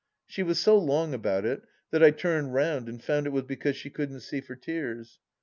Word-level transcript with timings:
She 0.25 0.41
was 0.41 0.57
so 0.57 0.79
long 0.79 1.13
about 1.13 1.45
it 1.45 1.61
that 1.91 2.03
I 2.03 2.09
turned 2.09 2.55
round 2.55 2.89
and 2.89 2.99
found 3.03 3.27
it 3.27 3.29
was 3.29 3.43
because 3.43 3.75
she 3.77 3.91
couldn't 3.91 4.21
see 4.21 4.41
for 4.41 4.55
tears. 4.55 5.19